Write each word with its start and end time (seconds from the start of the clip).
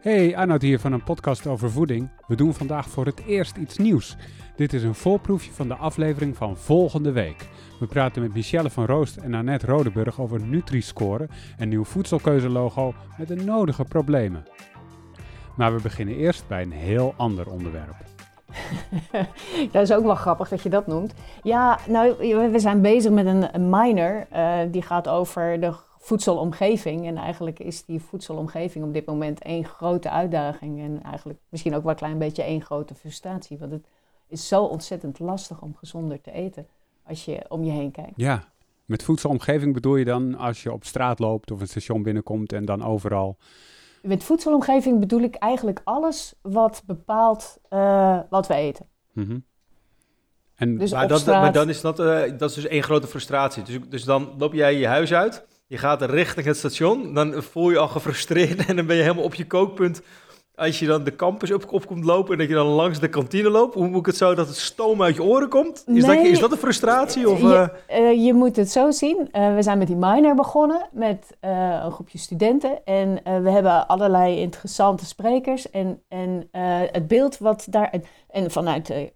Hey, 0.00 0.36
Arnoud 0.36 0.62
hier 0.62 0.80
van 0.80 0.92
een 0.92 1.02
podcast 1.02 1.46
over 1.46 1.70
voeding. 1.70 2.08
We 2.26 2.34
doen 2.34 2.54
vandaag 2.54 2.88
voor 2.88 3.06
het 3.06 3.22
eerst 3.26 3.56
iets 3.56 3.78
nieuws. 3.78 4.16
Dit 4.56 4.72
is 4.72 4.82
een 4.82 4.94
voorproefje 4.94 5.52
van 5.52 5.68
de 5.68 5.74
aflevering 5.74 6.36
van 6.36 6.56
volgende 6.56 7.12
week. 7.12 7.48
We 7.80 7.86
praten 7.86 8.22
met 8.22 8.34
Michelle 8.34 8.70
van 8.70 8.86
Roost 8.86 9.16
en 9.16 9.34
Annette 9.34 9.66
Rodeburg 9.66 10.20
over 10.20 10.40
Nutri-score, 10.40 11.28
een 11.58 11.68
nieuw 11.68 11.84
voedselkeuzelogo 11.84 12.94
met 13.18 13.28
de 13.28 13.34
nodige 13.34 13.84
problemen. 13.84 14.44
Maar 15.56 15.74
we 15.74 15.82
beginnen 15.82 16.16
eerst 16.16 16.48
bij 16.48 16.62
een 16.62 16.72
heel 16.72 17.14
ander 17.16 17.50
onderwerp. 17.50 17.96
dat 19.72 19.82
is 19.82 19.92
ook 19.92 20.04
wel 20.04 20.14
grappig 20.14 20.48
dat 20.48 20.62
je 20.62 20.68
dat 20.68 20.86
noemt. 20.86 21.14
Ja, 21.42 21.78
nou, 21.88 22.14
we 22.50 22.58
zijn 22.58 22.80
bezig 22.80 23.12
met 23.12 23.26
een, 23.26 23.70
minor. 23.70 24.26
Uh, 24.32 24.58
die 24.70 24.82
gaat 24.82 25.08
over 25.08 25.60
de 25.60 25.72
voedselomgeving. 26.04 27.06
En 27.06 27.16
eigenlijk 27.16 27.58
is 27.58 27.84
die 27.84 28.00
voedselomgeving 28.00 28.84
op 28.84 28.92
dit 28.92 29.06
moment 29.06 29.42
één 29.42 29.64
grote 29.64 30.10
uitdaging. 30.10 30.80
En 30.80 31.02
eigenlijk 31.02 31.38
misschien 31.48 31.74
ook 31.74 31.82
wel 31.82 31.90
een 31.90 31.96
klein 31.96 32.18
beetje 32.18 32.42
één 32.42 32.62
grote 32.62 32.94
frustratie. 32.94 33.58
Want 33.58 33.72
het 33.72 33.86
is 34.28 34.48
zo 34.48 34.64
ontzettend 34.64 35.18
lastig 35.18 35.62
om 35.62 35.74
gezonder 35.76 36.20
te 36.20 36.32
eten 36.32 36.66
als 37.06 37.24
je 37.24 37.44
om 37.48 37.64
je 37.64 37.70
heen 37.70 37.90
kijkt. 37.90 38.12
Ja, 38.16 38.44
met 38.84 39.02
voedselomgeving 39.02 39.74
bedoel 39.74 39.96
je 39.96 40.04
dan 40.04 40.34
als 40.34 40.62
je 40.62 40.72
op 40.72 40.84
straat 40.84 41.18
loopt 41.18 41.50
of 41.50 41.60
een 41.60 41.68
station 41.68 42.02
binnenkomt 42.02 42.52
en 42.52 42.64
dan 42.64 42.84
overal. 42.84 43.36
Met 44.02 44.24
voedselomgeving 44.24 45.00
bedoel 45.00 45.20
ik 45.20 45.34
eigenlijk 45.34 45.80
alles 45.84 46.34
wat 46.40 46.82
bepaalt 46.86 47.58
uh, 47.70 48.20
wat 48.30 48.46
we 48.46 48.54
eten. 48.54 48.86
Mm 49.12 49.44
en, 50.54 50.78
dus 50.78 50.92
maar, 50.92 51.08
dat, 51.08 51.26
maar 51.26 51.52
dan 51.52 51.68
is 51.68 51.80
dat, 51.80 52.00
uh, 52.00 52.22
dat 52.38 52.50
is 52.50 52.54
dus 52.54 52.66
één 52.66 52.82
grote 52.82 53.06
frustratie. 53.06 53.62
Dus, 53.62 53.78
dus 53.88 54.04
dan 54.04 54.34
loop 54.38 54.52
jij 54.52 54.74
je 54.78 54.86
huis 54.86 55.12
uit 55.12 55.46
je 55.72 55.78
gaat 55.78 56.02
richting 56.02 56.46
het 56.46 56.56
station, 56.56 57.14
dan 57.14 57.42
voel 57.42 57.70
je 57.70 57.78
al 57.78 57.88
gefrustreerd 57.88 58.64
en 58.68 58.76
dan 58.76 58.86
ben 58.86 58.96
je 58.96 59.02
helemaal 59.02 59.24
op 59.24 59.34
je 59.34 59.46
kookpunt. 59.46 60.02
Als 60.54 60.78
je 60.78 60.86
dan 60.86 61.04
de 61.04 61.16
campus 61.16 61.52
op, 61.52 61.72
op 61.72 61.86
komt 61.86 62.04
lopen 62.04 62.32
en 62.32 62.38
dat 62.38 62.48
je 62.48 62.54
dan 62.54 62.66
langs 62.66 62.98
de 63.00 63.08
kantine 63.08 63.50
loopt, 63.50 63.74
hoe 63.74 63.88
moet 63.88 63.98
ik 63.98 64.06
het 64.06 64.16
zo 64.16 64.34
dat 64.34 64.46
het 64.46 64.56
stoom 64.56 65.02
uit 65.02 65.14
je 65.14 65.22
oren 65.22 65.48
komt? 65.48 65.84
Is, 65.86 66.04
dat, 66.04 66.16
is 66.16 66.38
dat 66.38 66.52
een 66.52 66.58
frustratie? 66.58 67.30
Of, 67.30 67.40
je, 67.40 67.70
uh... 67.88 68.00
Uh, 68.00 68.24
je 68.24 68.34
moet 68.34 68.56
het 68.56 68.70
zo 68.70 68.90
zien. 68.90 69.28
Uh, 69.32 69.54
we 69.54 69.62
zijn 69.62 69.78
met 69.78 69.86
die 69.86 69.96
minor 69.96 70.34
begonnen 70.34 70.88
met 70.92 71.36
een 71.40 71.92
groepje 71.92 72.18
studenten. 72.18 72.84
En 72.84 73.20
we 73.42 73.50
hebben 73.50 73.86
allerlei 73.86 74.40
interessante 74.40 75.06
sprekers. 75.06 75.70
En, 75.70 76.02
en 76.08 76.48
het 76.92 77.08
beeld 77.08 77.38
wat 77.38 77.66
daar. 77.70 78.00
En 78.30 78.50
vanuit 78.50 79.10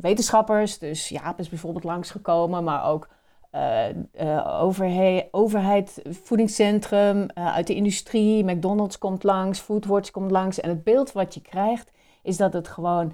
wetenschappers, 0.00 0.78
dus 0.78 1.08
Jaap 1.08 1.38
is 1.38 1.48
bijvoorbeeld 1.48 1.84
langsgekomen, 1.84 2.64
maar 2.64 2.84
ook 2.84 3.08
uh, 3.52 4.62
overheid, 4.62 5.28
overheid, 5.30 6.02
voedingscentrum, 6.08 7.16
uh, 7.16 7.54
uit 7.54 7.66
de 7.66 7.74
industrie, 7.74 8.44
McDonald's 8.44 8.98
komt 8.98 9.22
langs, 9.22 9.58
Foodwatch 9.58 10.10
komt 10.10 10.30
langs. 10.30 10.60
En 10.60 10.68
het 10.68 10.84
beeld 10.84 11.12
wat 11.12 11.34
je 11.34 11.40
krijgt 11.40 11.92
is 12.22 12.36
dat 12.36 12.52
het 12.52 12.68
gewoon 12.68 13.12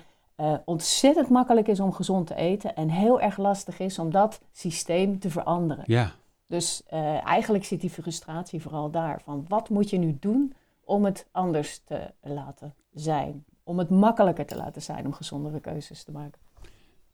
ontzettend 0.64 1.28
makkelijk 1.28 1.68
is 1.68 1.80
om 1.80 1.92
gezond 1.92 2.26
te 2.26 2.34
eten 2.34 2.74
en 2.74 2.88
heel 2.88 3.20
erg 3.20 3.36
lastig 3.36 3.78
is 3.78 3.98
om 3.98 4.10
dat 4.10 4.40
systeem 4.52 5.18
te 5.18 5.30
veranderen. 5.30 5.84
Ja. 5.86 6.12
Dus 6.46 6.82
eigenlijk 7.24 7.64
zit 7.64 7.80
die 7.80 7.90
frustratie 7.90 8.62
vooral 8.62 8.90
daar 8.90 9.20
van 9.20 9.44
wat 9.48 9.68
moet 9.68 9.90
je 9.90 9.98
nu 9.98 10.16
doen 10.20 10.54
om 10.84 11.04
het 11.04 11.26
anders 11.32 11.82
te 11.84 12.10
laten 12.20 12.74
zijn, 12.92 13.44
om 13.64 13.78
het 13.78 13.90
makkelijker 13.90 14.46
te 14.46 14.56
laten 14.56 14.82
zijn 14.82 15.06
om 15.06 15.12
gezondere 15.12 15.60
keuzes 15.60 16.04
te 16.04 16.12
maken. 16.12 16.40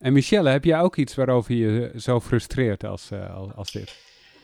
En 0.05 0.13
Michelle, 0.13 0.51
heb 0.51 0.65
jij 0.65 0.81
ook 0.81 0.97
iets 0.97 1.15
waarover 1.15 1.55
je 1.55 1.93
zo 1.97 2.21
frustreert 2.21 2.85
als, 2.85 3.09
uh, 3.13 3.19
als 3.57 3.73
dit? 3.73 3.95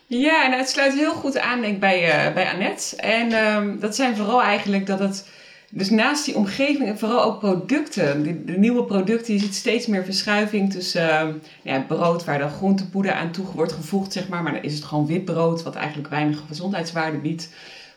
Ja, 0.06 0.46
nou, 0.46 0.58
het 0.58 0.68
sluit 0.68 0.94
heel 0.94 1.12
goed 1.12 1.38
aan 1.38 1.60
denk 1.60 1.74
ik, 1.74 1.80
bij, 1.80 2.26
uh, 2.28 2.34
bij 2.34 2.52
Annette. 2.52 2.96
En 2.96 3.32
um, 3.32 3.80
dat 3.80 3.94
zijn 3.96 4.16
vooral 4.16 4.42
eigenlijk 4.42 4.86
dat 4.86 4.98
het... 4.98 5.28
Dus 5.70 5.90
naast 5.90 6.24
die 6.24 6.34
omgeving 6.34 6.88
en 6.88 6.98
vooral 6.98 7.24
ook 7.24 7.38
producten. 7.38 8.22
De, 8.22 8.44
de 8.44 8.58
nieuwe 8.58 8.84
producten, 8.84 9.34
je 9.34 9.40
ziet 9.40 9.54
steeds 9.54 9.86
meer 9.86 10.04
verschuiving 10.04 10.72
tussen 10.72 11.28
uh, 11.28 11.34
ja, 11.62 11.80
brood 11.88 12.24
waar 12.24 12.38
dan 12.38 12.50
groentepoeder 12.50 13.12
aan 13.12 13.30
toe 13.30 13.46
wordt 13.54 13.72
gevoegd, 13.72 14.12
zeg 14.12 14.28
maar. 14.28 14.42
Maar 14.42 14.52
dan 14.52 14.62
is 14.62 14.74
het 14.74 14.84
gewoon 14.84 15.06
wit 15.06 15.24
brood, 15.24 15.62
wat 15.62 15.74
eigenlijk 15.74 16.08
weinig 16.08 16.42
gezondheidswaarde 16.48 17.18
biedt. 17.18 17.48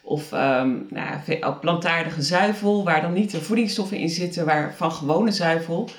Of 0.01 0.31
um, 0.31 0.87
nou, 0.89 1.55
plantaardige 1.61 2.21
zuivel, 2.21 2.83
waar 2.83 3.01
dan 3.01 3.13
niet 3.13 3.31
de 3.31 3.41
voedingsstoffen 3.41 3.97
in 3.97 4.09
zitten 4.09 4.45
waar, 4.45 4.73
van 4.75 4.91
gewone 4.91 5.31
zuivel. 5.31 5.89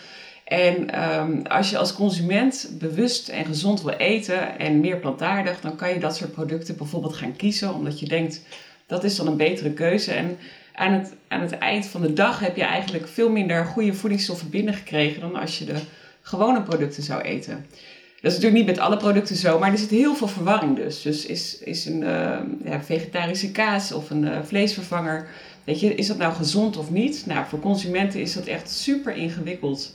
En 0.44 1.02
um, 1.02 1.46
als 1.46 1.70
je 1.70 1.78
als 1.78 1.94
consument 1.94 2.70
bewust 2.78 3.28
en 3.28 3.44
gezond 3.44 3.82
wil 3.82 3.92
eten 3.92 4.58
en 4.58 4.80
meer 4.80 4.96
plantaardig, 4.96 5.60
dan 5.60 5.76
kan 5.76 5.88
je 5.88 5.98
dat 5.98 6.16
soort 6.16 6.32
producten 6.32 6.76
bijvoorbeeld 6.76 7.14
gaan 7.14 7.36
kiezen, 7.36 7.74
omdat 7.74 8.00
je 8.00 8.08
denkt 8.08 8.40
dat 8.86 9.04
is 9.04 9.16
dan 9.16 9.26
een 9.26 9.36
betere 9.36 9.72
keuze. 9.72 10.12
En 10.12 10.38
aan 10.74 10.92
het, 10.92 11.14
aan 11.28 11.40
het 11.40 11.58
eind 11.58 11.86
van 11.86 12.00
de 12.00 12.12
dag 12.12 12.40
heb 12.40 12.56
je 12.56 12.62
eigenlijk 12.62 13.08
veel 13.08 13.30
minder 13.30 13.64
goede 13.64 13.94
voedingsstoffen 13.94 14.50
binnengekregen 14.50 15.20
dan 15.20 15.36
als 15.36 15.58
je 15.58 15.64
de 15.64 15.78
gewone 16.22 16.62
producten 16.62 17.02
zou 17.02 17.22
eten. 17.22 17.66
Dat 18.20 18.32
is 18.32 18.38
natuurlijk 18.38 18.66
niet 18.66 18.76
met 18.76 18.86
alle 18.86 18.96
producten 18.96 19.36
zo, 19.36 19.58
maar 19.58 19.72
er 19.72 19.78
zit 19.78 19.90
heel 19.90 20.14
veel 20.14 20.28
verwarring 20.28 20.76
dus. 20.76 21.02
Dus 21.02 21.26
is, 21.26 21.58
is 21.58 21.86
een 21.86 22.00
uh, 22.00 22.38
ja, 22.64 22.82
vegetarische 22.82 23.50
kaas 23.50 23.92
of 23.92 24.10
een 24.10 24.22
uh, 24.22 24.38
vleesvervanger, 24.42 25.28
weet 25.64 25.80
je, 25.80 25.94
is 25.94 26.06
dat 26.06 26.18
nou 26.18 26.34
gezond 26.34 26.76
of 26.76 26.90
niet? 26.90 27.26
Nou, 27.26 27.46
voor 27.48 27.60
consumenten 27.60 28.20
is 28.20 28.32
dat 28.32 28.46
echt 28.46 28.70
super 28.70 29.14
ingewikkeld 29.14 29.94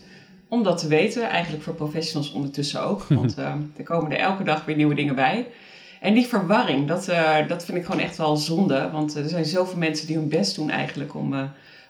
om 0.49 0.63
dat 0.63 0.77
te 0.77 0.87
weten. 0.87 1.29
Eigenlijk 1.29 1.63
voor 1.63 1.73
professionals 1.73 2.31
ondertussen 2.31 2.83
ook. 2.83 3.03
Want 3.19 3.37
uh, 3.37 3.53
er 3.77 3.83
komen 3.83 4.11
er 4.11 4.17
elke 4.17 4.43
dag 4.43 4.65
weer 4.65 4.75
nieuwe 4.75 4.95
dingen 4.95 5.15
bij. 5.15 5.47
En 6.01 6.13
die 6.13 6.25
verwarring, 6.25 6.87
dat, 6.87 7.09
uh, 7.09 7.47
dat 7.47 7.65
vind 7.65 7.77
ik 7.77 7.85
gewoon 7.85 8.01
echt 8.01 8.17
wel 8.17 8.37
zonde. 8.37 8.89
Want 8.91 9.15
er 9.15 9.29
zijn 9.29 9.45
zoveel 9.45 9.77
mensen 9.77 10.07
die 10.07 10.17
hun 10.17 10.29
best 10.29 10.55
doen 10.55 10.69
eigenlijk 10.69 11.15
om, 11.15 11.33
uh, 11.33 11.43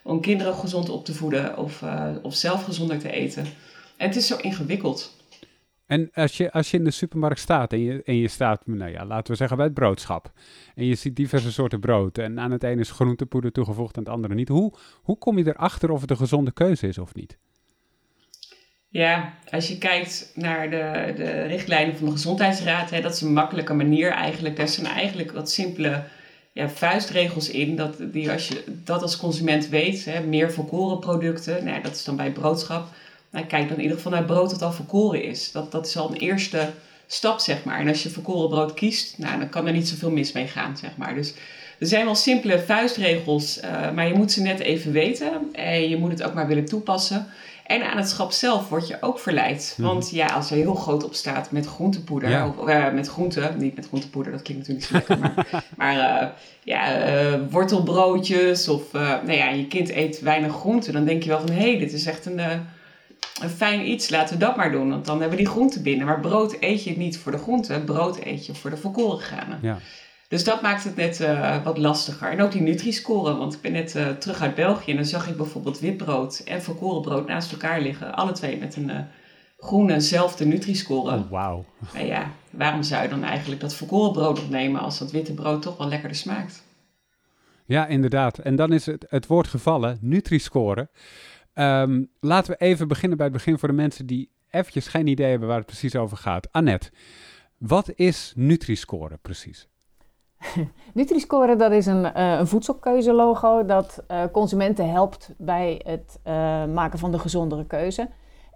om 0.04 0.22
kinderen 0.22 0.54
gezond 0.54 0.90
op 0.90 1.06
te 1.06 1.14
voeden 1.14 1.58
of, 1.58 1.84
of 2.22 2.36
zelf 2.36 2.64
gezonder 2.64 3.00
te 3.00 3.12
eten. 3.12 3.46
En 3.98 4.08
het 4.08 4.16
is 4.16 4.28
zo 4.28 4.38
ingewikkeld. 4.42 5.18
En 5.90 6.10
als 6.14 6.38
je, 6.38 6.52
als 6.52 6.72
je 6.72 6.78
in 6.78 6.84
de 6.84 6.92
supermarkt 6.92 7.40
staat 7.40 7.74
en 7.74 7.80
je, 7.80 8.04
en 8.04 8.16
je 8.16 8.28
staat, 8.28 8.68
nou 8.68 8.92
ja, 8.92 9.06
laten 9.06 9.32
we 9.32 9.38
zeggen 9.38 9.58
bij 9.58 9.66
het 9.66 9.76
broodschap. 9.76 10.32
En 10.76 10.86
je 10.86 10.96
ziet 10.96 11.16
diverse 11.16 11.52
soorten 11.52 11.80
brood. 11.80 12.18
En 12.18 12.40
aan 12.40 12.52
het 12.52 12.64
ene 12.64 12.82
is 12.82 12.92
groentepoeder 12.92 13.52
toegevoegd 13.52 13.96
en 13.96 14.04
het 14.04 14.12
andere 14.12 14.34
niet. 14.34 14.48
Hoe, 14.48 14.74
hoe 15.02 15.18
kom 15.18 15.38
je 15.38 15.48
erachter 15.48 15.92
of 15.92 16.02
het 16.02 16.10
een 16.10 16.18
gezonde 16.18 16.52
keuze 16.52 16.88
is 16.88 16.98
of 16.98 17.16
niet? 17.16 17.38
Ja, 18.92 19.34
als 19.52 19.68
je 19.68 19.78
kijkt 19.78 20.32
naar 20.36 20.70
de, 20.70 21.14
de 21.16 21.42
richtlijnen 21.42 21.98
van 21.98 22.06
de 22.06 22.12
Gezondheidsraad, 22.12 22.90
hè, 22.90 23.02
dat 23.02 23.14
is 23.14 23.22
een 23.22 23.34
makkelijke 23.34 23.74
manier 23.74 24.12
eigenlijk. 24.12 24.56
Daar 24.56 24.68
zijn 24.68 24.88
eigenlijk 24.88 25.32
wat 25.32 25.52
simpele 25.52 26.04
ja, 26.52 26.70
vuistregels 26.70 27.50
in. 27.50 27.76
Dat, 27.76 27.96
die 28.00 28.32
als 28.32 28.48
je 28.48 28.64
dat 28.68 29.02
als 29.02 29.18
consument 29.18 29.70
weet, 29.70 30.06
hè, 30.06 30.24
meer 30.24 30.52
volkoren 30.52 31.00
producten, 31.00 31.64
nou, 31.66 31.82
dat 31.82 31.96
is 31.96 32.04
dan 32.04 32.16
bij 32.16 32.32
broodschap. 32.32 32.88
Nou, 33.32 33.46
kijk 33.46 33.68
dan 33.68 33.78
in 33.78 33.84
ieder 33.84 33.98
geval 33.98 34.12
naar 34.12 34.26
brood 34.26 34.50
dat 34.50 34.62
al 34.62 34.72
volkoren 34.72 35.24
is. 35.24 35.52
Dat, 35.52 35.72
dat 35.72 35.86
is 35.86 35.98
al 35.98 36.10
een 36.10 36.20
eerste 36.20 36.70
stap, 37.08 37.40
zeg 37.40 37.64
maar. 37.64 37.80
En 37.80 37.88
als 37.88 38.04
je 38.04 38.10
volkoren 38.10 38.50
brood 38.50 38.74
kiest, 38.74 39.18
nou, 39.18 39.40
dan 39.40 39.50
kan 39.50 39.68
er 39.68 39.74
niet 39.74 39.88
zoveel 39.88 40.12
mis 40.12 40.32
mee 40.32 40.48
gaan, 40.48 40.78
zeg 40.78 40.98
maar. 40.98 41.16
Dus 41.16 41.34
er 41.80 41.88
zijn 41.88 42.06
wel 42.06 42.16
simpele 42.16 42.60
vuistregels, 42.60 43.60
uh, 43.64 43.92
maar 43.92 44.08
je 44.08 44.14
moet 44.14 44.32
ze 44.32 44.42
net 44.42 44.60
even 44.60 44.92
weten. 44.92 45.50
En 45.52 45.90
je 45.90 45.98
moet 45.98 46.12
het 46.12 46.24
ook 46.24 46.34
maar 46.34 46.48
willen 46.48 46.66
toepassen. 46.66 47.28
En 47.70 47.92
aan 47.92 47.98
het 47.98 48.10
schap 48.10 48.32
zelf 48.32 48.70
word 48.70 48.88
je 48.88 48.98
ook 49.02 49.20
verleid. 49.20 49.76
Mhm. 49.78 49.88
Want 49.88 50.10
ja, 50.10 50.28
als 50.28 50.52
er 50.52 50.58
heel 50.58 50.76
groot 50.76 51.04
op 51.04 51.14
staat 51.14 51.52
met 51.52 51.66
groentepoeder, 51.66 52.46
of 52.46 52.68
uh, 52.68 52.92
met 52.92 53.08
groente, 53.08 53.52
niet 53.58 53.76
met 53.76 53.88
groentepoeder, 53.88 54.32
dat 54.32 54.42
klinkt 54.42 54.68
natuurlijk 54.68 54.92
niet 54.92 55.08
lekker, 55.08 55.20
maar, 55.20 55.64
maar 55.78 55.96
uh, 55.96 56.28
ja, 56.64 57.10
uh, 57.10 57.40
wortelbroodjes 57.50 58.68
of 58.68 58.92
nou 58.92 59.32
ja, 59.32 59.50
je 59.50 59.68
kind 59.68 59.90
eet 59.90 60.20
weinig 60.20 60.54
groente, 60.54 60.92
dan 60.92 61.06
denk 61.06 61.24
je 61.24 61.30
wel 61.30 61.40
van 61.40 61.52
hé, 61.52 61.70
hey, 61.70 61.80
dit 61.80 61.94
is 61.94 62.06
echt 62.06 62.26
een, 62.26 62.40
een 63.42 63.50
fijn 63.56 63.90
iets, 63.90 64.10
laten 64.10 64.38
we 64.38 64.46
dat 64.46 64.56
maar 64.56 64.72
doen, 64.72 64.90
want 64.90 65.06
dan 65.06 65.20
hebben 65.20 65.38
we 65.38 65.44
die 65.44 65.54
groente 65.54 65.82
binnen. 65.82 66.06
Maar 66.06 66.20
brood 66.20 66.58
eet 66.60 66.84
je 66.84 66.98
niet 66.98 67.18
voor 67.18 67.32
de 67.32 67.38
groente, 67.38 67.82
brood 67.86 68.20
eet 68.24 68.46
je 68.46 68.56
voor 68.56 68.70
de 68.70 68.78
volkoren 68.78 69.20
granen. 69.20 69.60
Ja. 69.62 69.78
Dus 70.30 70.44
dat 70.44 70.62
maakt 70.62 70.84
het 70.84 70.96
net 70.96 71.20
uh, 71.20 71.64
wat 71.64 71.78
lastiger. 71.78 72.32
En 72.32 72.42
ook 72.42 72.52
die 72.52 72.62
Nutri-score, 72.62 73.36
want 73.36 73.54
ik 73.54 73.62
ben 73.62 73.72
net 73.72 73.96
uh, 73.96 74.10
terug 74.10 74.42
uit 74.42 74.56
België 74.56 74.92
en 74.92 74.98
dan 74.98 75.06
zag 75.06 75.28
ik 75.28 75.38
bijvoorbeeld 75.38 75.80
witbrood 75.80 76.40
en 76.40 76.62
volkorenbrood 76.62 77.28
naast 77.28 77.52
elkaar 77.52 77.82
liggen. 77.82 78.16
Alle 78.16 78.32
twee 78.32 78.58
met 78.58 78.76
een 78.76 78.90
uh, 78.90 79.00
groene, 79.58 80.00
zelfde 80.00 80.46
Nutri-score. 80.46 81.16
Oh, 81.16 81.30
wauw. 81.30 81.66
En 81.94 82.06
ja, 82.06 82.32
waarom 82.52 82.84
zou 82.84 83.04
je 83.04 83.10
dan 83.10 83.24
eigenlijk 83.24 83.62
dat 83.62 83.76
volkorenbrood 83.76 84.40
opnemen 84.40 84.82
als 84.82 85.00
dat 85.00 85.12
witte 85.12 85.34
brood 85.34 85.62
toch 85.62 85.78
wel 85.78 85.88
lekkerder 85.88 86.18
smaakt? 86.18 86.64
Ja, 87.66 87.88
inderdaad. 87.88 88.38
En 88.38 88.56
dan 88.56 88.74
is 88.74 88.86
het, 88.86 89.06
het 89.10 89.28
woord 89.28 89.48
gevallen, 89.48 89.98
Nutri-score. 90.02 90.90
Um, 91.54 92.10
laten 92.20 92.52
we 92.52 92.58
even 92.58 92.88
beginnen 92.88 93.18
bij 93.18 93.28
het 93.28 93.36
begin 93.36 93.60
voor 93.60 93.68
de 93.68 93.74
mensen 93.76 94.06
die 94.06 94.32
eventjes 94.50 94.88
geen 94.88 95.08
idee 95.08 95.30
hebben 95.30 95.48
waar 95.48 95.58
het 95.58 95.66
precies 95.66 95.96
over 95.96 96.18
gaat. 96.18 96.52
Annette, 96.52 96.92
wat 97.58 97.92
is 97.96 98.34
Nutri-score 98.36 99.18
precies? 99.22 99.69
Nutri-score 100.94 101.56
dat 101.56 101.72
is 101.72 101.86
een, 101.86 102.04
uh, 102.06 102.38
een 102.40 102.48
voedselkeuzelogo 102.48 103.66
dat 103.66 104.04
uh, 104.12 104.24
consumenten 104.32 104.92
helpt 104.92 105.34
bij 105.38 105.82
het 105.84 106.20
uh, 106.28 106.34
maken 106.66 107.00
van 107.00 107.12
de 107.12 107.20
gezondere 107.20 107.66
keuze. 107.66 108.10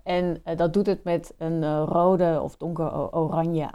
En 0.03 0.41
dat 0.55 0.73
doet 0.73 0.85
het 0.85 1.03
met 1.03 1.33
een 1.37 1.85
rode 1.85 2.39
of 2.41 2.57
donker 2.57 3.13
oranje 3.13 3.69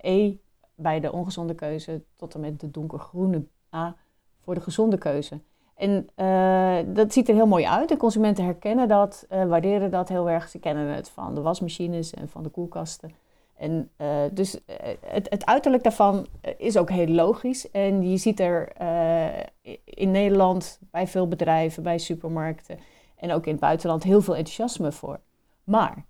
E 0.00 0.34
bij 0.74 1.00
de 1.00 1.12
ongezonde 1.12 1.54
keuze 1.54 2.02
tot 2.16 2.34
en 2.34 2.40
met 2.40 2.60
de 2.60 2.70
donkergroene 2.70 3.46
A 3.74 3.96
voor 4.40 4.54
de 4.54 4.60
gezonde 4.60 4.98
keuze. 4.98 5.40
En 5.74 6.06
dat 6.94 7.12
ziet 7.12 7.28
er 7.28 7.34
heel 7.34 7.46
mooi 7.46 7.66
uit. 7.66 7.88
De 7.88 7.96
consumenten 7.96 8.44
herkennen 8.44 8.88
dat, 8.88 9.26
waarderen 9.28 9.90
dat 9.90 10.08
heel 10.08 10.30
erg. 10.30 10.48
Ze 10.48 10.58
kennen 10.58 10.86
het 10.86 11.08
van 11.08 11.34
de 11.34 11.40
wasmachines 11.40 12.14
en 12.14 12.28
van 12.28 12.42
de 12.42 12.48
koelkasten. 12.48 13.10
En 13.62 13.90
uh, 14.00 14.08
dus 14.32 14.58
het, 15.06 15.26
het, 15.30 15.46
uiterlijk 15.46 15.82
daarvan 15.82 16.26
is 16.56 16.76
ook 16.76 16.90
heel 16.90 17.06
logisch. 17.06 17.70
En 17.70 18.10
je 18.10 18.16
ziet 18.16 18.40
er 18.40 18.72
in 19.84 20.10
Nederland 20.10 20.78
bij 20.90 21.06
veel 21.06 21.28
bedrijven, 21.28 21.82
bij 21.82 21.98
supermarkten 21.98 22.78
en 23.16 23.32
ook 23.32 23.46
in 23.46 23.52
het 23.52 23.60
buitenland 23.60 24.02
heel 24.02 24.20
veel 24.20 24.36
enthousiasme 24.36 24.92
voor. 24.92 25.20
Maar, 25.64 26.04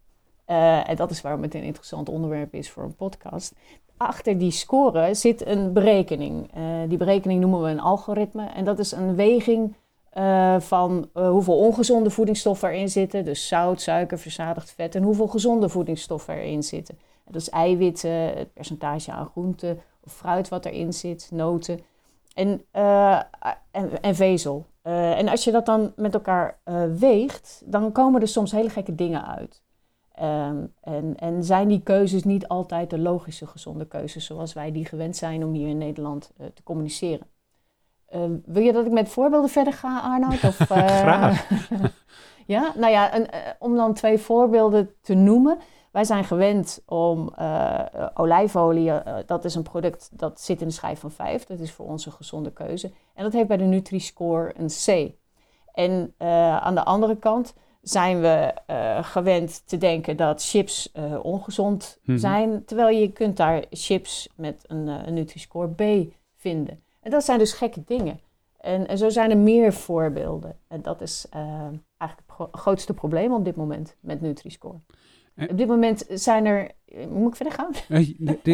en 0.86 0.96
dat 0.96 1.10
is 1.10 1.20
waarom 1.20 1.42
het 1.42 1.54
een 1.54 1.62
interessant 1.62 2.08
onderwerp 2.08 2.54
is 2.54 2.70
voor 2.70 2.84
een 2.84 2.96
podcast 2.96 3.54
achter 3.96 4.38
die 4.38 4.50
score 4.50 5.14
zit 5.14 5.46
een 5.46 5.72
berekening. 5.72 6.50
Die 6.88 6.98
berekening 6.98 7.40
noemen 7.40 7.62
we 7.62 7.68
een 7.68 7.80
algoritme. 7.80 8.46
En 8.46 8.64
dat 8.64 8.78
is 8.78 8.92
een 8.92 9.14
weging 9.14 9.74
uh, 10.18 10.60
van 10.60 11.08
uh, 11.14 11.28
hoeveel 11.28 11.58
ongezonde 11.58 12.10
voedingsstoffen 12.10 12.68
erin 12.68 12.88
zitten. 12.88 13.24
Dus 13.24 13.48
zout, 13.48 13.80
suiker, 13.80 14.18
verzadigd 14.18 14.70
vet. 14.70 14.94
En 14.94 15.02
hoeveel 15.02 15.26
gezonde 15.26 15.68
voedingsstoffen 15.68 16.34
erin 16.34 16.62
zitten. 16.62 16.98
En 17.24 17.32
dat 17.32 17.42
is 17.42 17.50
eiwitten, 17.50 18.10
het 18.10 18.52
percentage 18.52 19.12
aan 19.12 19.26
groenten 19.26 19.80
of 20.04 20.12
fruit 20.12 20.48
wat 20.48 20.64
erin 20.64 20.92
zit, 20.92 21.28
noten. 21.32 21.80
En, 22.34 22.64
en, 23.70 24.02
en, 24.02 24.14
vezel. 24.14 24.66
en 24.82 25.28
als 25.28 25.44
je 25.44 25.50
dat 25.50 25.66
dan 25.66 25.92
met 25.96 26.14
elkaar 26.14 26.58
weegt, 26.98 27.62
dan 27.64 27.92
komen 27.92 28.20
er 28.20 28.28
soms 28.28 28.52
hele 28.52 28.70
gekke 28.70 28.94
dingen 28.94 29.26
uit. 29.26 29.62
Um, 30.22 30.74
en, 30.80 31.16
en, 31.16 31.44
zijn 31.44 31.68
die 31.68 31.82
keuzes 31.82 32.24
niet 32.24 32.48
altijd 32.48 32.90
de 32.90 32.98
logische 32.98 33.46
gezonde 33.46 33.86
keuzes 33.86 34.26
zoals 34.26 34.52
wij 34.52 34.72
die 34.72 34.84
gewend 34.84 35.16
zijn 35.16 35.44
om 35.44 35.52
hier 35.52 35.68
in 35.68 35.78
Nederland 35.78 36.32
te 36.54 36.62
communiceren? 36.62 37.26
Uh, 38.14 38.22
wil 38.44 38.62
je 38.62 38.72
dat 38.72 38.86
ik 38.86 38.92
met 38.92 39.08
voorbeelden 39.08 39.50
verder 39.50 39.72
ga, 39.72 40.00
Arnoud? 40.00 40.44
Of, 40.44 40.60
uh, 40.60 40.86
Graag. 41.06 41.48
ja, 42.46 42.72
nou 42.76 42.92
ja, 42.92 43.14
een, 43.14 43.26
om 43.58 43.76
dan 43.76 43.94
twee 43.94 44.18
voorbeelden 44.18 44.90
te 45.00 45.14
noemen. 45.14 45.58
Wij 45.90 46.04
zijn 46.04 46.24
gewend 46.24 46.82
om 46.86 47.34
olijfolie, 48.14 48.92
dat 49.26 49.44
is 49.44 49.54
een 49.54 49.62
product 49.62 50.10
dat 50.12 50.40
zit 50.40 50.60
in 50.60 50.66
de 50.66 50.72
schijf 50.72 51.00
van 51.00 51.10
5. 51.10 51.44
Dat 51.44 51.58
is 51.58 51.72
voor 51.72 51.86
ons 51.86 52.06
een 52.06 52.12
gezonde 52.12 52.52
keuze. 52.52 52.92
En 53.14 53.22
dat 53.22 53.32
heeft 53.32 53.48
bij 53.48 53.56
de 53.56 53.64
Nutri-Score 53.64 54.54
een 54.56 54.68
C. 54.68 55.12
En 55.72 56.14
aan 56.62 56.74
de 56.74 56.84
andere 56.84 57.16
kant 57.16 57.54
zijn 57.82 58.20
we 58.20 58.54
gewend 59.02 59.68
te 59.68 59.76
denken 59.78 60.16
dat 60.16 60.42
chips 60.42 60.92
ongezond 61.22 61.98
mm 61.98 62.04
-hmm. 62.04 62.18
zijn. 62.18 62.64
Terwijl 62.64 62.98
je 62.98 63.12
kunt 63.12 63.36
daar 63.36 63.64
chips 63.70 64.28
met 64.36 64.64
een, 64.66 64.86
een 64.86 65.14
Nutri-Score 65.14 65.68
B 65.68 66.12
vinden. 66.36 66.81
En 67.02 67.10
dat 67.10 67.24
zijn 67.24 67.38
dus 67.38 67.52
gekke 67.52 67.82
dingen. 67.86 68.20
En, 68.60 68.86
en 68.88 68.98
zo 68.98 69.08
zijn 69.08 69.30
er 69.30 69.36
meer 69.36 69.72
voorbeelden. 69.72 70.56
En 70.68 70.82
dat 70.82 71.00
is 71.00 71.26
eigenlijk 71.30 72.22
het 72.26 72.48
grootste 72.52 72.94
probleem 72.94 73.32
op 73.32 73.44
dit 73.44 73.56
moment 73.56 73.96
met 74.00 74.20
Nutri-Score. 74.20 74.80
Op 75.36 75.58
dit 75.58 75.68
moment 75.68 76.04
zijn 76.08 76.46
er. 76.46 76.70
Moet 77.08 77.28
ik 77.28 77.36
verder 77.36 77.54
gaan? 77.54 77.70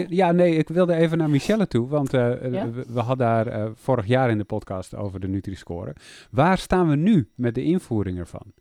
Ja, 0.08 0.32
nee, 0.32 0.56
ik 0.56 0.68
wilde 0.68 0.94
even 0.94 1.18
naar 1.18 1.30
Michelle 1.30 1.66
toe. 1.66 1.88
Want 1.88 2.10
ja? 2.10 2.38
we, 2.38 2.84
we, 2.88 3.00
hadden 3.00 3.26
daar 3.26 3.70
vorig 3.74 4.06
jaar 4.06 4.30
in 4.30 4.38
de 4.38 4.44
podcast 4.44 4.94
over 4.94 5.20
de 5.20 5.28
Nutri-score. 5.28 5.94
Waar 6.30 6.58
staan 6.58 6.88
we 6.88 6.96
nu 6.96 7.30
met 7.34 7.54
de 7.54 7.62
invoering 7.62 8.18
ervan? 8.18 8.52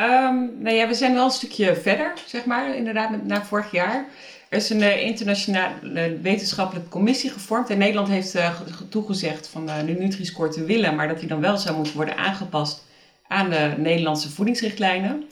Um, 0.00 0.52
nou 0.58 0.76
ja, 0.76 0.88
we 0.88 0.94
zijn 0.94 1.14
wel 1.14 1.24
een 1.24 1.30
stukje 1.30 1.76
verder, 1.76 2.12
zeg 2.26 2.44
maar, 2.44 2.76
inderdaad, 2.76 3.24
na 3.24 3.44
vorig 3.44 3.70
jaar. 3.70 4.06
Er 4.48 4.58
is 4.58 4.70
een 4.70 4.80
uh, 4.80 5.02
internationale 5.02 6.18
wetenschappelijke 6.22 6.88
commissie 6.88 7.30
gevormd. 7.30 7.70
En 7.70 7.78
Nederland 7.78 8.08
heeft 8.08 8.36
uh, 8.36 8.60
toegezegd 8.88 9.48
van 9.48 9.68
uh, 9.68 9.78
de 9.86 9.92
Nutri-score 9.92 10.48
te 10.48 10.64
willen, 10.64 10.94
maar 10.94 11.08
dat 11.08 11.18
die 11.18 11.28
dan 11.28 11.40
wel 11.40 11.56
zou 11.56 11.76
moeten 11.76 11.94
worden 11.94 12.16
aangepast 12.16 12.84
aan 13.28 13.50
de 13.50 13.74
Nederlandse 13.76 14.30
voedingsrichtlijnen. 14.30 15.24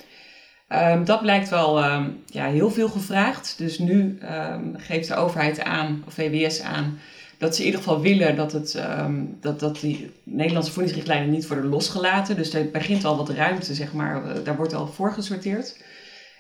Um, 0.68 1.04
dat 1.04 1.20
blijkt 1.20 1.48
wel 1.48 1.84
um, 1.84 2.22
ja, 2.26 2.46
heel 2.46 2.70
veel 2.70 2.88
gevraagd. 2.88 3.54
Dus 3.58 3.78
nu 3.78 4.18
geeft 4.76 5.08
de 5.08 5.14
overheid 5.14 5.62
aan, 5.62 6.02
of 6.06 6.14
VWS 6.14 6.60
aan, 6.60 6.98
dat 7.38 7.54
ze 7.54 7.60
in 7.60 7.66
ieder 7.66 7.82
geval 7.82 8.00
willen 8.00 8.36
dat, 8.36 8.52
het, 8.52 8.82
um, 8.98 9.36
dat, 9.40 9.60
dat 9.60 9.80
die 9.80 10.10
Nederlandse 10.22 10.72
voedingsrichtlijnen 10.72 11.30
niet 11.30 11.46
worden 11.46 11.66
losgelaten. 11.66 12.36
Dus 12.36 12.54
er 12.54 12.70
begint 12.70 13.04
al 13.04 13.16
wat 13.16 13.28
ruimte, 13.28 13.74
zeg 13.74 13.92
maar. 13.92 14.24
Eh, 14.24 14.44
daar 14.44 14.56
wordt 14.56 14.74
al 14.74 14.86
voor 14.86 15.12
gesorteerd. 15.12 15.76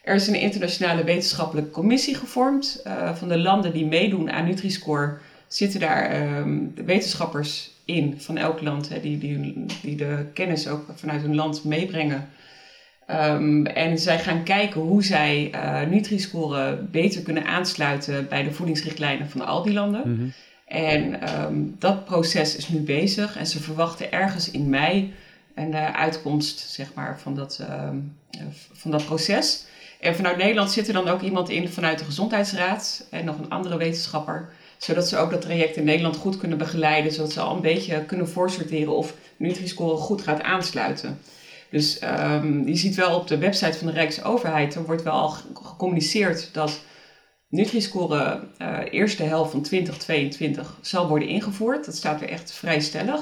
Er 0.02 0.14
is 0.14 0.26
een 0.26 0.40
internationale 0.40 1.04
wetenschappelijke 1.04 1.70
commissie 1.70 2.14
gevormd. 2.14 2.82
Uh, 2.86 3.14
van 3.14 3.28
de 3.28 3.38
landen 3.38 3.72
die 3.72 3.86
meedoen 3.86 4.30
aan 4.30 4.44
Nutri-Score 4.44 5.18
zitten 5.48 5.80
daar 5.80 6.36
um, 6.38 6.74
wetenschappers 6.84 7.70
in 7.84 8.14
van 8.20 8.36
elk 8.36 8.60
land. 8.60 8.90
Die, 9.02 9.18
die, 9.18 9.64
die 9.82 9.96
de 9.96 10.26
kennis 10.32 10.68
ook 10.68 10.84
vanuit 10.94 11.22
hun 11.22 11.34
land 11.34 11.64
meebrengen. 11.64 12.28
Um, 13.10 13.66
en 13.66 13.98
zij 13.98 14.18
gaan 14.18 14.42
kijken 14.42 14.80
hoe 14.80 15.04
zij 15.04 15.50
uh, 15.54 15.90
Nutri-Score 15.90 16.76
beter 16.90 17.22
kunnen 17.22 17.46
aansluiten 17.46 18.28
bij 18.28 18.42
de 18.42 18.52
voedingsrichtlijnen 18.52 19.30
van 19.30 19.46
al 19.46 19.62
die 19.62 19.72
landen. 19.72 20.02
-hmm. 20.02 20.32
En 20.66 21.28
um, 21.44 21.76
dat 21.78 22.04
proces 22.04 22.56
is 22.56 22.68
nu 22.68 22.80
bezig 22.80 23.36
en 23.36 23.46
ze 23.46 23.62
verwachten 23.62 24.12
ergens 24.12 24.50
in 24.50 24.68
mei 24.68 25.14
een 25.54 25.72
uh, 25.72 25.94
uitkomst 25.94 26.58
zeg 26.58 26.94
maar, 26.94 27.20
van, 27.20 27.34
dat, 27.34 27.60
um, 27.70 28.16
van 28.72 28.90
dat 28.90 29.04
proces. 29.04 29.64
En 30.00 30.16
vanuit 30.16 30.36
Nederland 30.36 30.72
zit 30.72 30.86
er 30.88 30.92
dan 30.92 31.08
ook 31.08 31.20
iemand 31.20 31.48
in 31.48 31.68
vanuit 31.68 31.98
de 31.98 32.04
Gezondheidsraad 32.04 33.06
en 33.10 33.24
nog 33.24 33.38
een 33.38 33.50
andere 33.50 33.76
wetenschapper. 33.76 34.48
Zodat 34.76 35.08
ze 35.08 35.16
ook 35.16 35.30
dat 35.30 35.40
traject 35.40 35.76
in 35.76 35.84
Nederland 35.84 36.16
goed 36.16 36.38
kunnen 36.38 36.58
begeleiden. 36.58 37.12
Zodat 37.12 37.32
ze 37.32 37.40
al 37.40 37.54
een 37.54 37.60
beetje 37.60 38.04
kunnen 38.04 38.28
voorsorteren 38.28 38.96
of 38.96 39.14
Nutri-Score 39.36 39.96
goed 39.96 40.22
gaat 40.22 40.42
aansluiten. 40.42 41.18
Dus 41.70 42.00
um, 42.02 42.68
je 42.68 42.76
ziet 42.76 42.94
wel 42.94 43.14
op 43.18 43.26
de 43.28 43.38
website 43.38 43.78
van 43.78 43.86
de 43.86 43.92
Rijksoverheid, 43.92 44.74
er 44.74 44.84
wordt 44.84 45.02
wel 45.02 45.12
al 45.12 45.34
gecommuniceerd 45.62 46.48
dat 46.52 46.80
Nutri-score 47.48 48.40
uh, 48.58 48.78
eerste 48.90 49.22
helft 49.22 49.50
van 49.50 49.62
2022 49.62 50.78
zal 50.80 51.08
worden 51.08 51.28
ingevoerd. 51.28 51.84
Dat 51.84 51.96
staat 51.96 52.20
er 52.20 52.28
echt 52.28 52.52
vrij 52.52 52.80
stellig. 52.80 53.20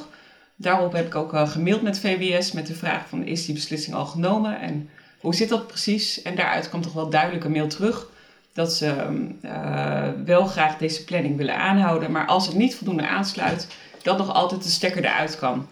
Daarop 0.57 0.93
heb 0.93 1.07
ik 1.07 1.15
ook 1.15 1.35
uh, 1.35 1.49
gemaild 1.49 1.83
met 1.83 1.99
VWS 1.99 2.53
met 2.53 2.67
de 2.67 2.75
vraag 2.75 3.09
van 3.09 3.25
is 3.25 3.45
die 3.45 3.55
beslissing 3.55 3.97
al 3.97 4.07
genomen 4.07 4.61
en 4.61 4.91
hoe 5.21 5.35
zit 5.35 5.49
dat 5.49 5.67
precies? 5.67 6.23
En 6.23 6.37
daaruit 6.37 6.69
kwam 6.69 6.83
toch 6.83 6.93
wel 6.93 7.11
duidelijk 7.11 7.45
een 7.45 7.53
mail 7.53 7.69
terug 7.69 8.09
dat 8.53 8.73
ze 8.73 8.95
uh, 9.43 10.09
wel 10.25 10.47
graag 10.47 10.77
deze 10.77 11.05
planning 11.05 11.37
willen 11.37 11.57
aanhouden, 11.57 12.11
maar 12.11 12.27
als 12.27 12.47
het 12.47 12.57
niet 12.57 12.75
voldoende 12.75 13.07
aansluit, 13.07 13.67
dat 14.03 14.19
nog 14.19 14.35
altijd 14.35 14.63
de 14.63 14.69
stekker 14.69 15.05
eruit 15.05 15.39
kan. 15.39 15.69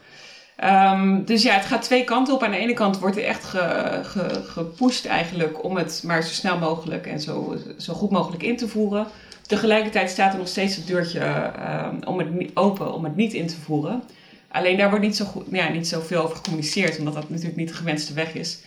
Um, 0.64 1.24
dus 1.24 1.42
ja, 1.42 1.54
het 1.54 1.64
gaat 1.64 1.82
twee 1.82 2.04
kanten 2.04 2.34
op. 2.34 2.42
Aan 2.42 2.50
de 2.50 2.56
ene 2.56 2.72
kant 2.74 2.98
wordt 2.98 3.16
er 3.16 3.24
echt 3.24 3.44
ge, 3.44 4.00
ge, 4.02 4.42
gepusht 4.44 5.06
eigenlijk 5.06 5.64
om 5.64 5.76
het 5.76 6.02
maar 6.06 6.22
zo 6.22 6.32
snel 6.32 6.58
mogelijk 6.58 7.06
en 7.06 7.20
zo, 7.20 7.56
zo 7.78 7.94
goed 7.94 8.10
mogelijk 8.10 8.42
in 8.42 8.56
te 8.56 8.68
voeren. 8.68 9.06
Tegelijkertijd 9.46 10.10
staat 10.10 10.32
er 10.32 10.38
nog 10.38 10.48
steeds 10.48 10.76
het 10.76 10.86
deurtje 10.86 11.52
um, 11.90 11.98
om 12.04 12.18
het 12.18 12.50
open 12.54 12.94
om 12.94 13.04
het 13.04 13.16
niet 13.16 13.32
in 13.32 13.46
te 13.46 13.60
voeren. 13.60 14.02
Alleen 14.48 14.76
daar 14.76 14.90
wordt 14.90 15.04
niet, 15.04 15.16
zo 15.16 15.24
goed, 15.24 15.46
ja, 15.50 15.68
niet 15.68 15.88
zoveel 15.88 16.22
over 16.22 16.36
gecommuniceerd, 16.36 16.98
omdat 16.98 17.14
dat 17.14 17.28
natuurlijk 17.28 17.56
niet 17.56 17.68
de 17.68 17.74
gewenste 17.74 18.14
weg 18.14 18.34
is. 18.34 18.60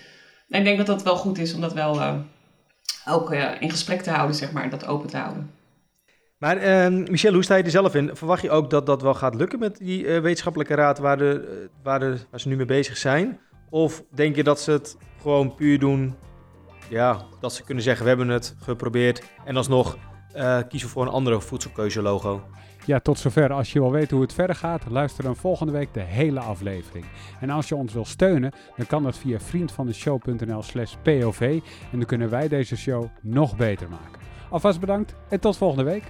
En 0.49 0.59
ik 0.59 0.65
denk 0.65 0.77
dat 0.77 0.87
dat 0.87 1.03
wel 1.03 1.15
goed 1.15 1.37
is 1.37 1.53
om 1.53 1.61
dat 1.61 1.73
wel 1.73 1.95
uh, 1.95 2.13
ook 3.07 3.33
uh, 3.33 3.51
in 3.59 3.69
gesprek 3.69 4.01
te 4.01 4.09
houden, 4.09 4.35
zeg 4.35 4.51
maar, 4.51 4.69
dat 4.69 4.87
open 4.87 5.09
te 5.09 5.17
houden. 5.17 5.51
Maar 6.45 6.89
uh, 6.91 7.07
Michel, 7.07 7.33
hoe 7.33 7.43
sta 7.43 7.55
je 7.55 7.63
er 7.63 7.69
zelf 7.69 7.95
in? 7.95 8.09
Verwacht 8.13 8.41
je 8.41 8.49
ook 8.49 8.69
dat 8.69 8.85
dat 8.85 9.01
wel 9.01 9.13
gaat 9.13 9.35
lukken 9.35 9.59
met 9.59 9.77
die 9.77 10.03
uh, 10.03 10.19
wetenschappelijke 10.19 10.75
raad 10.75 10.99
waar, 10.99 11.17
de, 11.17 11.59
uh, 11.61 11.67
waar, 11.83 11.99
de, 11.99 12.17
waar 12.29 12.39
ze 12.39 12.47
nu 12.47 12.55
mee 12.55 12.65
bezig 12.65 12.97
zijn? 12.97 13.39
Of 13.69 14.03
denk 14.09 14.35
je 14.35 14.43
dat 14.43 14.59
ze 14.59 14.71
het 14.71 14.97
gewoon 15.21 15.55
puur 15.55 15.79
doen, 15.79 16.15
ja, 16.89 17.25
dat 17.39 17.53
ze 17.53 17.63
kunnen 17.63 17.83
zeggen 17.83 18.03
we 18.03 18.09
hebben 18.09 18.27
het 18.27 18.55
geprobeerd 18.59 19.23
en 19.45 19.55
alsnog 19.55 19.97
uh, 20.35 20.59
kiezen 20.69 20.89
voor 20.89 21.01
een 21.01 21.11
andere 21.11 21.41
voedselkeuze-logo? 21.41 22.43
Ja, 22.85 22.99
tot 22.99 23.19
zover. 23.19 23.53
Als 23.53 23.73
je 23.73 23.79
wil 23.79 23.91
weten 23.91 24.15
hoe 24.15 24.25
het 24.25 24.33
verder 24.33 24.55
gaat, 24.55 24.81
luister 24.89 25.23
dan 25.23 25.35
volgende 25.35 25.71
week 25.71 25.93
de 25.93 25.99
hele 25.99 26.39
aflevering. 26.39 27.05
En 27.39 27.49
als 27.49 27.67
je 27.67 27.75
ons 27.75 27.93
wil 27.93 28.05
steunen, 28.05 28.51
dan 28.77 28.87
kan 28.87 29.03
dat 29.03 29.17
via 29.17 29.39
vriendvandeshow.nl 29.39 30.63
slash 30.63 30.93
POV 31.01 31.41
en 31.91 31.97
dan 31.97 32.05
kunnen 32.05 32.29
wij 32.29 32.47
deze 32.47 32.77
show 32.77 33.05
nog 33.21 33.55
beter 33.55 33.89
maken. 33.89 34.34
Alvast 34.55 34.79
bedankt 34.79 35.15
en 35.29 35.39
tot 35.39 35.57
volgende 35.57 35.83
week. 35.83 36.03